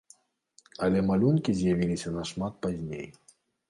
Але 0.87 1.03
малюнкі 1.11 1.57
з'явіліся 1.61 2.17
нашмат 2.19 2.53
пазней. 2.67 3.11